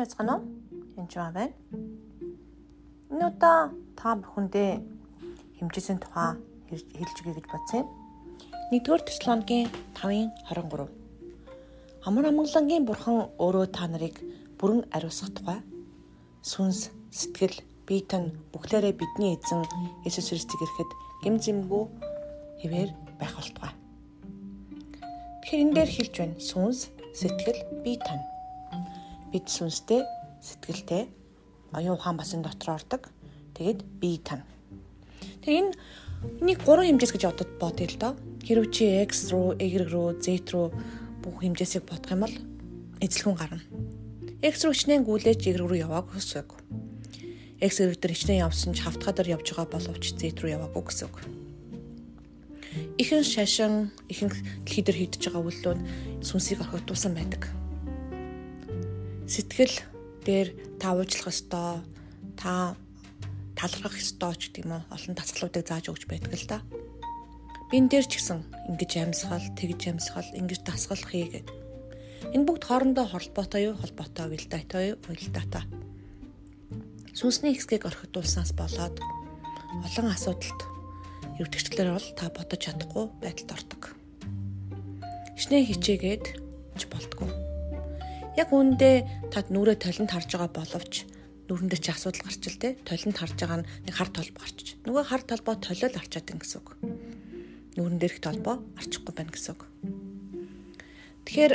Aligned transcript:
байцгаана 0.00 0.34
уу? 0.36 0.44
Энд 0.98 1.10
жаа 1.12 1.30
байна. 1.32 1.54
Удаа 3.10 3.70
та 3.96 4.16
бүхэндээ 4.16 4.70
хэмжээсийн 5.60 6.00
тухай 6.00 6.40
хэлж 6.68 7.16
өгье 7.20 7.36
гэж 7.36 7.46
бодсон 7.52 7.78
юм. 7.84 7.88
1-р 8.72 9.00
Тесалоникийн 9.04 9.68
5:23. 9.98 10.88
Амар 12.06 12.24
амгалангийн 12.30 12.88
бурхан 12.88 13.28
өөрөө 13.36 13.66
та 13.76 13.84
нарыг 13.92 14.16
бүрэн 14.58 14.88
ариусгах 14.94 15.34
тухай 15.36 15.60
сүнс, 16.42 16.88
сэтгэл, 17.12 17.60
бие 17.86 18.00
тань 18.00 18.32
бүхлээрээ 18.52 18.94
бидний 18.96 19.36
эзэн 19.36 19.60
Иесус 20.04 20.32
Христийг 20.32 20.60
ирэхэд 20.64 20.90
гэм 21.22 21.36
зэмгүй 21.36 21.84
хэвээр 22.64 22.90
байх 23.20 23.34
болтугай. 23.36 23.72
Тэгэхээр 25.44 25.64
энэ 25.64 25.74
дээр 25.76 25.90
хэлж 25.92 26.14
байна. 26.16 26.40
Сүнс, 26.40 26.88
сэтгэл, 27.12 27.60
бие 27.84 28.00
тань 28.00 28.24
бид 29.32 29.46
сүнстэй 29.46 30.02
сэтгэлтэй 30.42 31.06
оюун 31.72 31.96
ухаан 31.96 32.16
бас 32.18 32.34
энэ 32.34 32.50
дотор 32.50 32.74
ордог. 32.74 33.08
Тэгээд 33.54 33.80
бие 34.02 34.18
тань. 34.18 34.42
Тэгээ 35.46 35.60
энэ 35.60 35.74
энийг 36.42 36.60
гурван 36.66 36.86
хэмжээс 36.90 37.14
гэж 37.14 37.24
одод 37.30 37.50
бодъё 37.62 37.86
л 37.86 37.98
доо. 38.00 38.12
Хэрв 38.42 38.72
чи 38.74 38.90
X 39.06 39.30
руу, 39.30 39.54
Y 39.54 39.78
руу, 39.86 40.18
Z 40.18 40.50
руу 40.50 40.74
бүх 41.22 41.44
хэмжээсийг 41.44 41.86
бодох 41.86 42.10
юм 42.10 42.22
бол 42.26 42.36
эзлэгүн 42.98 43.36
гарна. 43.38 43.62
X 44.42 44.64
руу 44.66 44.74
хичнээн 44.74 45.06
гүйлээж 45.06 45.46
Y 45.46 45.54
руу 45.54 45.78
явааг 45.78 46.10
хүсвэг. 46.10 46.50
X 47.60 47.72
зэрэг 47.78 48.00
дээр 48.00 48.14
хичнээн 48.16 48.44
явсан 48.48 48.74
ч 48.74 48.82
хавтгаа 48.82 49.14
дээр 49.14 49.38
явж 49.38 49.46
байгаа 49.54 49.68
боловч 49.70 50.16
Z 50.16 50.40
руу 50.40 50.50
яваагүй 50.56 50.82
гэсэн 50.88 51.06
үг. 51.06 51.16
Ихэн 52.96 53.22
шашин, 53.22 53.92
ихэн 54.08 54.32
дэлхий 54.64 54.84
дээр 54.84 54.98
хийдэж 54.98 55.22
байгаа 55.28 55.42
үйлдэлүүд 55.44 55.80
сүнсийг 56.24 56.62
орхигдуулсан 56.64 57.12
байдаг 57.14 57.59
сэтгэл 59.30 59.74
дээр 60.26 60.48
та 60.82 60.98
уучлах 60.98 61.30
ёстой, 61.30 61.86
та 62.34 62.74
талархах 63.54 63.94
ёстой 63.94 64.34
ч 64.34 64.50
гэдэм 64.50 64.74
үү 64.74 64.82
олон 64.90 65.14
тасгалуудыг 65.14 65.62
зааж 65.70 65.86
өгч 65.86 66.10
байдаг 66.10 66.34
л 66.34 66.46
да. 66.50 66.58
Бин 67.70 67.86
дээр 67.86 68.10
ч 68.10 68.18
гэсэн 68.18 68.42
ингэж 68.74 68.92
амьсгал, 68.98 69.46
тэгж 69.54 69.94
амьсгал, 69.94 70.26
ингэж 70.34 70.66
дасгал 70.66 70.98
хий 71.06 71.30
гэд. 71.30 71.46
Энэ 72.34 72.42
бүгд 72.42 72.66
хоорондоо 72.66 73.06
холбоотой 73.06 73.70
юу? 73.70 73.78
Холбоотой 73.78 74.34
уялдаатай 74.34 74.98
юу? 74.98 74.98
Уялдаатай. 75.06 75.64
Сүнсний 77.14 77.54
хэсгийг 77.54 77.86
орхидуулснаас 77.86 78.50
болоод 78.58 78.98
олон 79.86 80.10
асуудалд 80.10 80.60
өвдөгчлэр 81.38 81.94
бол 81.94 82.08
та 82.18 82.34
бодож 82.34 82.60
чадахгүй 82.66 83.06
байдалд 83.22 83.54
ордог. 83.54 83.82
Хичнээн 85.38 85.70
хичээгээд 85.70 86.24
ч 86.76 86.82
болтгоо 86.90 87.39
яг 88.36 88.48
үүндээ 88.54 89.30
тад 89.34 89.50
нүрээ 89.50 89.78
толинд 89.80 90.10
харж 90.10 90.30
байгаа 90.34 90.50
боловч 90.54 91.06
нүрэндээ 91.50 91.80
чи 91.82 91.90
асуудал 91.90 92.22
гарч 92.22 92.42
ил 92.46 92.62
те 92.62 92.68
толинд 92.86 93.16
харж 93.18 93.34
байгаа 93.34 93.58
нь 93.62 93.68
нэг 93.86 93.94
хар 93.98 94.10
толбо 94.14 94.38
гарчиж. 94.38 94.78
Нөгөө 94.86 95.04
хар 95.10 95.22
толбоо 95.26 95.54
толиол 95.58 95.94
арчаад 95.98 96.30
ин 96.30 96.38
гэсэн 96.38 96.58
үг. 96.62 96.68
Нүрэн 97.74 97.98
дээрх 97.98 98.22
толбоо 98.22 98.62
арчихгүй 98.78 99.14
байна 99.18 99.34
гэсэн 99.34 99.58
үг. 99.58 99.66
Тэгэхээр 101.26 101.52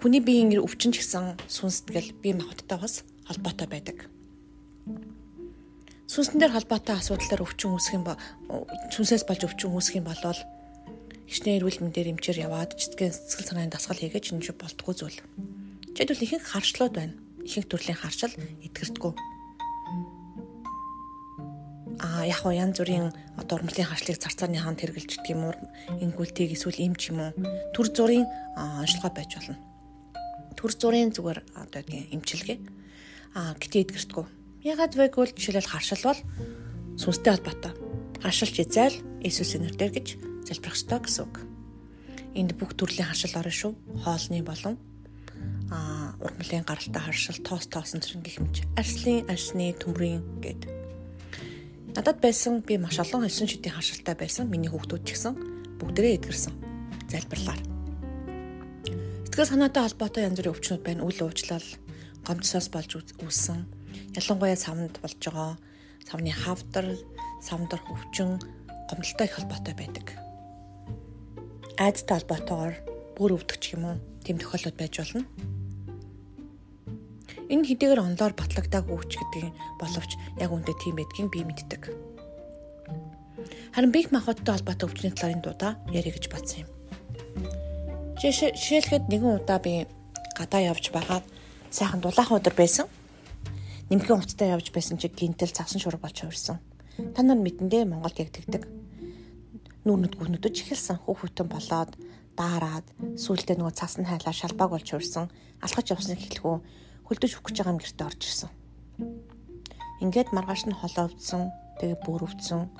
хүний 0.00 0.22
биеийн 0.24 0.56
өвчин 0.56 0.96
ч 0.96 1.04
гэсэн 1.04 1.36
сүнстгэл 1.52 2.16
бие 2.16 2.32
махбодтой 2.32 2.78
бас 2.80 3.04
холбоотой 3.28 3.68
байдаг. 3.68 4.08
Сүнсэн 6.08 6.40
дээр 6.40 6.56
холбоотой 6.56 6.96
асуудлаар 6.96 7.44
өвчин 7.44 7.76
үүсэх 7.76 7.96
юм 8.00 8.08
сүнсээс 8.92 9.24
болж 9.28 9.42
өвчин 9.44 9.72
үүсэх 9.72 10.00
юм 10.00 10.08
болвол 10.08 10.40
хичнээн 11.28 11.56
эрүүл 11.60 11.80
мэндээр 11.80 12.12
эмчээр 12.12 12.44
яваад 12.44 12.76
цэцгэн 12.76 13.12
сэтгэл 13.12 13.48
санааны 13.48 13.72
дасгал 13.72 14.00
хийгээд 14.00 14.24
чинь 14.28 14.44
болтгоо 14.44 14.92
зүйл. 14.92 15.18
Жишээлбэл 15.94 16.26
ихэнх 16.26 16.50
харшлууд 16.50 16.94
байна. 16.98 17.14
Ихэнх 17.46 17.70
төрлийн 17.70 17.94
харшил 17.94 18.34
эдгэрдэггүй. 18.66 19.14
А 22.02 22.26
яг 22.26 22.42
хоо 22.42 22.50
янз 22.50 22.82
бүрийн 22.82 23.14
одоо 23.38 23.62
урмлын 23.62 23.86
харшлыг 23.86 24.18
царцааны 24.18 24.58
хаанд 24.58 24.82
хэрэгжилдэг 24.82 25.30
юм 25.30 25.46
уу? 25.46 25.54
Ингүүлтийг 26.02 26.50
эсвэл 26.58 26.82
им 26.82 26.98
ч 26.98 27.14
юм 27.14 27.22
уу? 27.22 27.30
Төр 27.78 27.94
зургийн 27.94 28.26
онцлогоо 28.58 29.14
байж 29.14 29.38
болно. 29.38 29.54
Төр 30.58 30.72
зургийн 30.74 31.14
зүгээр 31.14 31.62
одоо 31.62 31.82
тийм 31.86 32.10
эмчилгээ. 32.10 32.58
А 33.38 33.54
гэтээ 33.54 33.94
эдгэрдэггүй. 33.94 34.26
Ягаад 34.66 34.98
вэ 34.98 35.14
гэвэл 35.14 35.38
жишээлбэл 35.38 35.70
харшил 35.78 36.02
бол 36.02 36.20
сүнстэй 36.98 37.38
холбоотой. 37.38 37.72
Харшилч 38.18 38.66
изайл 38.66 38.98
Иесусийн 39.22 39.70
нэрээр 39.70 39.94
гэж 39.94 40.08
залбирх 40.42 40.74
ёстой 40.74 40.98
гэсэн 41.06 41.22
үг. 41.22 41.38
Энд 42.34 42.58
бүх 42.58 42.74
төрлийн 42.74 43.06
харшил 43.06 43.38
орно 43.38 43.54
шүү. 43.54 43.72
Хоолны 44.02 44.42
болон 44.42 44.74
а 45.74 46.14
ургамлын 46.22 46.62
гаралтай 46.62 47.02
харшил 47.02 47.38
тоос 47.42 47.66
тоосон 47.66 47.98
зэрэг 47.98 48.22
гэх 48.22 48.38
мэт 48.38 48.56
арслын 48.78 49.26
арсны 49.26 49.74
төмрийн 49.74 50.22
гэд. 50.38 50.70
Надад 51.98 52.22
байсан 52.22 52.62
би 52.62 52.78
маш 52.78 53.02
олон 53.02 53.26
хэлсэн 53.26 53.50
шидийн 53.50 53.74
харшилтай 53.74 54.14
байсан. 54.14 54.46
Миний 54.46 54.70
хүүхдүүд 54.70 55.02
ч 55.02 55.18
гэсэн 55.18 55.34
бүгдээрээ 55.82 56.16
эдгэрсэн. 56.18 56.54
Залбирлаар. 57.10 57.60
Сэтгэл 59.26 59.50
санаатай 59.50 59.82
холбоотой 59.82 60.22
янз 60.30 60.38
бүрийн 60.38 60.54
өвчнүүд 60.54 60.82
байна. 60.86 61.02
Үл 61.02 61.18
уучлал 61.26 61.68
гомцсоос 62.22 62.68
болж 62.70 62.90
үүссэн 63.18 63.66
ялангуяа 64.14 64.54
савнд 64.54 65.02
болж 65.02 65.18
байгаа. 65.18 65.58
Савны 66.06 66.30
хавдар 66.30 66.86
савндарх 67.42 67.86
өвчин 67.90 68.38
гомдолтой 68.90 69.26
их 69.26 69.34
холбоотой 69.34 69.74
байдаг. 69.74 70.06
Айдтай 71.82 72.22
холбоотойгоор 72.22 72.74
бүр 73.18 73.34
өвдөгч 73.38 73.74
юм 73.74 73.82
уу 73.90 73.96
тийм 74.22 74.38
тохиолдол 74.38 74.78
байж 74.78 75.02
болно 75.02 75.26
Энэ 77.52 77.66
хэдийгээр 77.68 78.00
онлоор 78.00 78.32
батлагдаагүй 78.32 78.96
хүч 78.96 79.12
гэдгийг 79.20 79.52
боловч 79.80 80.10
яг 80.40 80.50
үүндээ 80.50 80.76
тийм 80.80 80.94
байдгийг 80.96 81.28
би 81.28 81.40
мэддэг. 81.44 81.82
Харин 83.74 83.92
бих 83.92 84.08
махбодтой 84.08 84.54
холбоотой 84.56 84.88
өвчний 84.88 85.12
талаар 85.12 85.34
энэ 85.36 85.44
дуудаа 85.44 85.72
ярих 85.92 86.16
гэж 86.16 86.32
бодсон 86.32 86.64
юм. 86.64 86.70
Жишээлхэд 88.22 89.10
нэгэн 89.12 89.44
удаа 89.44 89.58
би 89.60 89.84
гадаа 90.38 90.72
явж 90.72 90.88
байгаад 90.88 91.26
сайхан 91.68 92.00
дулаахан 92.00 92.40
өдөр 92.40 92.54
байсан. 92.56 92.86
Нимхэн 93.90 94.22
утастай 94.22 94.54
явж 94.54 94.72
байсан 94.72 94.96
чи 94.96 95.12
гинтэл 95.12 95.52
цавсан 95.52 95.82
шураг 95.82 96.00
болж 96.00 96.16
хувирсан. 96.16 96.62
Та 97.12 97.20
нар 97.20 97.36
мэдэндээ 97.36 97.84
Монголд 97.84 98.16
яг 98.22 98.30
тэгдэг. 98.32 98.64
Нүүрнэд 99.84 100.14
гүнөдөж 100.16 100.54
эхэлсэн 100.64 101.04
хүүхдэн 101.04 101.48
болоод 101.50 101.92
даарад 102.38 102.86
сүултээ 103.18 103.58
нөгөө 103.58 103.74
цасны 103.74 104.06
хайлаа 104.08 104.32
шалбааг 104.32 104.70
болж 104.72 104.88
хувирсан. 104.88 105.28
Алхаж 105.60 105.92
явсныг 105.92 106.22
хэлэхүү 106.22 106.56
хөлдөж 107.04 107.36
өгөх 107.36 107.52
гэж 107.52 107.56
байгаа 107.60 107.74
юм 107.76 107.80
гэрте 107.84 108.04
орж 108.08 108.20
ирсэн. 108.24 108.50
Ингээд 110.00 110.32
маргааш 110.32 110.64
нь 110.64 110.76
холоовдсон, 110.76 111.52
тэгээ 111.80 111.98
бүр 112.00 112.24
өвдсөн. 112.24 112.72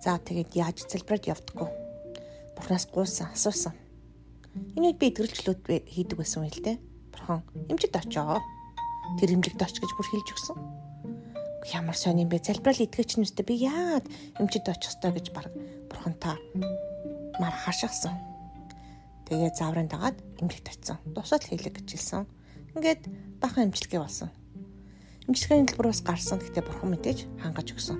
За 0.00 0.16
тэгээд 0.16 0.56
яаж 0.56 0.88
цэлбраад 0.88 1.28
явдггүй. 1.28 1.68
Бурхнаас 2.56 2.88
гуйсан, 2.88 3.28
асуусан. 3.36 3.76
Энэ 4.76 4.96
үед 4.96 4.98
би 4.98 5.12
эдгэрчлүүд 5.12 5.60
хийдэг 5.92 6.16
байсан 6.16 6.48
юм 6.48 6.48
л 6.48 6.64
дээ. 6.64 6.76
Бурхан 7.12 7.44
эмчд 7.68 7.92
очоо. 7.92 8.40
Тэр 9.20 9.36
эмчд 9.36 9.60
оч 9.60 9.76
гэж 9.76 9.92
бүр 9.92 10.08
хэлж 10.08 10.28
өгсөн. 10.32 10.56
Ямар 11.76 11.96
сони 11.96 12.24
юм 12.24 12.32
бэ? 12.32 12.40
Залбирал 12.40 12.80
итгэж 12.80 13.20
нүстэй 13.20 13.44
би 13.44 13.60
яагаад 13.60 14.08
эмчд 14.40 14.72
очих 14.72 14.96
ёстой 14.96 15.12
гэж 15.12 15.36
баг 15.36 15.52
бурхан 15.92 16.16
та 16.16 16.40
мар 17.36 17.52
хашаасан. 17.52 18.16
Тэгээ 19.28 19.52
зааврын 19.52 19.88
дагаад 19.92 20.16
эмчд 20.40 20.64
очсон. 20.64 20.96
Дусаал 21.12 21.44
хийлэг 21.44 21.76
гэж 21.76 21.88
хэлсэн 21.92 22.24
Ингээд 22.74 23.02
бахан 23.42 23.70
имчилгээ 23.70 24.00
болсон. 24.00 24.30
Имчилгээний 25.26 25.66
төлбөрөөс 25.74 26.00
гарсан 26.06 26.38
гэхдээ 26.38 26.64
бурхан 26.64 26.90
мэдээж 26.94 27.18
хангаж 27.42 27.74
өгсөн. 27.74 27.98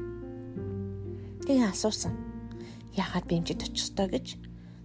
Тэгээ 1.46 1.70
асуусан. 1.74 2.14
Яагаад 2.94 3.26
би 3.26 3.42
имчид 3.42 3.66
очих 3.66 3.90
ёстой 3.90 4.06
гэж 4.10 4.26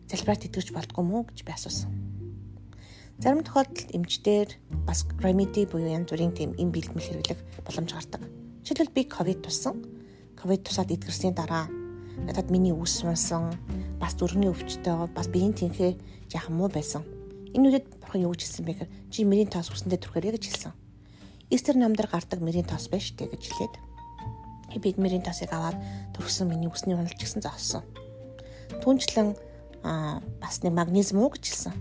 залбираад 0.09 0.45
итгэж 0.45 0.73
болдгоо 0.73 1.03
мүү 1.05 1.21
гэж 1.29 1.39
би 1.45 1.51
асуусан. 1.53 1.89
Зарим 3.21 3.45
тохиолдолд 3.45 3.95
эмчдэр 3.95 4.49
бас 4.89 5.07
remedy 5.23 5.69
буюу 5.69 5.87
янз 5.87 6.09
бүрийн 6.11 6.33
тийм 6.35 6.51
эм 6.59 6.73
бэлтгэл 6.73 6.99
хэрэглэх 6.99 7.39
боломж 7.63 7.93
гардаг. 7.93 8.21
Жишээлбэл 8.65 8.97
би 8.97 9.03
ковид 9.05 9.39
тусан. 9.45 9.85
Ковид 10.35 10.67
тусаад 10.67 10.91
эдгэрсний 10.91 11.31
дараа 11.31 11.71
надад 12.27 12.51
миний 12.51 12.73
үс 12.75 12.99
сунсан, 12.99 13.55
бас 14.01 14.17
зүрхний 14.19 14.49
өвчтэй, 14.49 15.07
бас 15.15 15.27
биеийн 15.31 15.53
тэнхээ 15.53 15.95
яхан 16.33 16.57
муу 16.57 16.67
байсан. 16.67 17.14
Энэ 17.55 17.71
үедээ 17.71 17.83
бурхан 18.03 18.21
юу 18.27 18.35
гэж 18.35 18.41
хэлсэн 18.43 18.65
бэ 18.67 18.73
гэхээр 18.75 18.91
чи 19.07 19.23
мэрийн 19.23 19.47
тоос 19.47 19.71
үсэндээ 19.71 19.99
түрхээрэй 20.03 20.35
гэж 20.35 20.43
хэлсэн. 20.51 20.73
Эстер 21.47 21.79
намдар 21.79 22.11
гардаг 22.11 22.43
мэрийн 22.43 22.67
тоос 22.67 22.91
байж 22.91 23.15
тээ 23.15 23.31
гэж 23.31 23.43
хэлээд 23.47 23.75
бид 24.83 24.99
мэрийн 24.99 25.23
тоосыг 25.23 25.55
аваад 25.55 25.79
түрхсэн 26.19 26.51
миний 26.51 26.67
үсний 26.67 26.99
уналж 26.99 27.15
гисэн 27.15 27.39
зогссон. 27.39 27.87
Түүнчлэн 28.83 29.39
бас 29.85 30.55
нэг 30.67 30.73
магнезиум 30.75 31.23
уу 31.23 31.31
гэж 31.31 31.47
хэлсэн. 31.47 31.73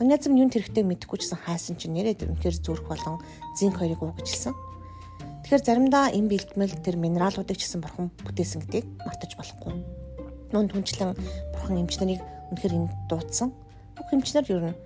Магнезиум 0.00 0.40
юунд 0.40 0.56
хэрэгтэй 0.56 0.84
мэдэхгүй 0.88 1.20
чсэн 1.20 1.38
хайсан 1.44 1.76
чинь 1.76 1.92
нэрээ 1.92 2.24
үнэхээр 2.24 2.56
зүрх 2.64 2.88
болон 2.88 3.20
зинк 3.60 3.76
хоёрыг 3.76 4.00
уу 4.00 4.16
гэж 4.16 4.26
хэлсэн. 4.30 4.54
Тэгэхээр 5.44 5.64
заримдаа 5.68 6.08
энэ 6.16 6.32
бэлтгэл 6.32 6.80
тэр 6.80 6.96
минералуудыг 6.96 7.60
ч 7.60 7.68
гэсэн 7.68 7.84
бурхан 7.84 8.08
бүтээсэн 8.24 8.64
гэдгийг 8.64 8.86
мартаж 9.04 9.36
болохгүй. 9.36 9.84
Нүүн 10.56 10.72
түнчлэн 10.72 11.12
бурхан 11.52 11.76
эмч 11.76 12.00
нарыг 12.00 12.24
үнэхээр 12.56 12.72
энд 12.72 12.92
дуудсан. 13.12 13.52
Бүх 13.92 14.08
эмч 14.16 14.32
нар 14.32 14.48
ер 14.48 14.72
нь 14.72 14.78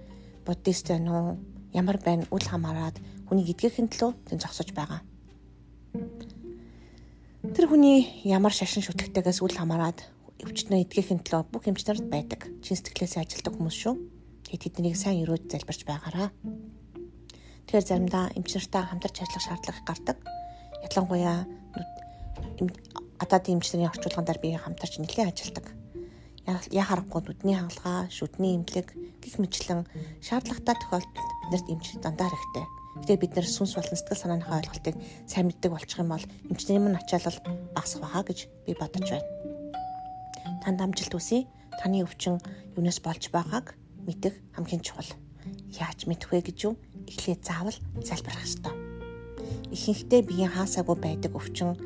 буддист 0.49 0.89
байна 0.89 1.13
уу? 1.13 1.37
Ямар 1.77 2.01
байна? 2.01 2.25
Үл 2.33 2.41
хамааран 2.41 2.97
хүнийг 3.29 3.53
эдгэхийн 3.53 3.93
төлөө 3.93 4.17
тэн 4.33 4.41
зогсож 4.41 4.73
байгаа. 4.73 5.05
Тэр 7.53 7.69
хүний 7.69 8.25
ямар 8.25 8.57
шашин 8.57 8.81
шүтгэхтэйгээс 8.81 9.45
үл 9.45 9.53
хамааран 9.53 10.01
өвчтнөө 10.41 10.89
эдгэхийн 10.89 11.21
төлөө 11.21 11.53
бүх 11.53 11.69
эмчнэрд 11.69 12.09
байдаг. 12.09 12.49
Чин 12.65 12.81
сэтгэлээсээ 12.81 13.23
ажилдаг 13.29 13.53
хүмүүс 13.53 13.77
шүү. 13.77 13.95
Тэгээд 14.49 14.65
тэднийг 14.65 14.97
сайн 14.97 15.23
өрөөд 15.29 15.53
залбирч 15.53 15.85
байгаараа. 15.85 16.33
Тэгэхээр 17.69 17.85
заримдаа 17.85 18.33
эмч 18.33 18.57
нартай 18.57 18.83
хамтарч 18.89 19.17
ажиллах 19.21 19.45
шаардлага 19.45 19.85
гардаг. 19.85 20.19
Ялангуяа 20.89 21.45
гадаадын 23.21 23.61
эмчнэрийн 23.61 23.93
орчуулган 23.93 24.25
дээр 24.25 24.41
би 24.41 24.49
хамтарч 24.57 25.03
нэлээд 25.03 25.29
ажилдаг. 25.29 25.78
Яа 26.49 26.85
харахгүй 26.89 27.21
нүдний 27.29 27.57
хагалгаа, 27.61 28.09
шүдний 28.09 28.57
эмнэлэг 28.57 28.89
гих 29.21 29.37
мэтлэн 29.37 29.85
шаардлагатай 30.25 30.77
тохиолдолд 30.81 31.29
биднэрт 31.53 31.69
эмч 31.69 31.87
дандаа 32.01 32.33
хэрэгтэй. 32.33 32.67
Гэтэ 33.05 33.21
бид 33.21 33.33
нэр 33.37 33.47
сүнс 33.47 33.77
болон 33.77 33.95
сэтгэл 33.95 34.23
санааныхаа 34.25 34.65
ойлголтыг 34.65 34.97
сайн 35.29 35.47
мэддэг 35.53 35.71
болчих 35.71 36.01
юм 36.01 36.11
бол 36.11 36.25
эмчнэрийн 36.51 36.85
мөн 36.89 36.99
ачаалал 36.99 37.39
багасах 37.77 38.01
баха 38.01 38.25
гэж 38.25 38.39
би 38.65 38.73
бодож 38.75 39.07
байна 39.13 39.29
танд 40.69 40.85
амжилт 40.85 41.15
хүсье. 41.17 41.47
Таны 41.81 42.03
өвчин 42.05 42.37
юунаас 42.77 43.01
болж 43.01 43.31
байгааг 43.33 43.73
мэдэх 44.05 44.35
хамгийн 44.53 44.85
чухал. 44.85 45.09
Яаж 45.81 46.05
мэдэх 46.05 46.29
вэ 46.29 46.45
гэж 46.45 46.59
юу? 46.69 46.75
Эхлээд 47.09 47.41
заавал 47.41 47.79
залбирах 48.05 48.45
ёстой. 48.45 48.75
Ихэнхдээ 49.73 50.23
биеийн 50.29 50.53
хаасаагүй 50.53 50.97
байдаг 51.01 51.33
өвчин 51.33 51.79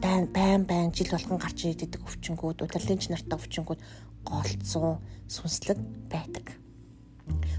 байн 0.00 0.26
байн 0.32 0.64
байн 0.64 0.92
жил 0.92 1.12
болгон 1.12 1.38
гарч 1.38 1.64
ирдэг 1.64 2.00
өвчнгүүд, 2.00 2.64
удирдлагын 2.64 3.12
нартай 3.12 3.36
өвчнгүүд 3.36 3.80
голцсон 4.24 4.98
сүнслэг 5.28 5.78
байдаг. 6.08 6.56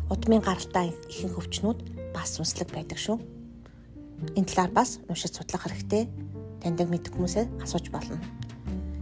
Удмын 0.09 0.41
гаралтай 0.43 0.91
ихэнх 1.07 1.37
өвчнүүд 1.37 1.79
бас 2.15 2.35
сүнслэг 2.35 2.73
байдаг 2.73 2.97
шүү. 2.97 3.17
Энэ 4.35 4.49
талаар 4.49 4.73
бас 4.73 4.99
уншиж 5.07 5.37
судлах 5.37 5.65
хэрэгтэй. 5.65 6.09
Таньдаг 6.61 6.89
мэдэх 6.89 7.13
хүмүүсээ 7.15 7.63
асууж 7.63 7.89
болно. 7.93 8.17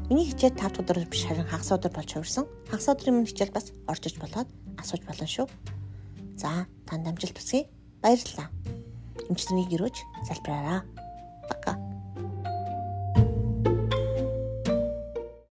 Миний 0.08 0.26
хичээл 0.30 0.56
5 0.56 0.60
дахь 0.60 0.80
өдөр 0.80 1.06
биш 1.10 1.26
харин 1.28 1.48
хагас 1.48 1.72
өдөр 1.76 1.92
болж 1.92 2.10
хувирсан. 2.14 2.46
Хагас 2.72 2.88
өдрийн 2.88 3.20
өмнө 3.20 3.30
хичээл 3.30 3.56
бас 3.56 3.72
орж 3.88 4.04
иж 4.08 4.16
болоод 4.22 4.50
асууж 4.80 5.04
болно 5.04 5.28
шүү. 5.28 5.48
За, 6.40 6.66
танд 6.88 7.08
амжилт 7.10 7.36
хүсье. 7.36 7.68
Баярлалаа. 8.02 8.48
Эмчтнийг 9.28 9.76
өрөөж 9.76 9.98
залбираарай. 10.30 10.82
Пока. 11.52 11.89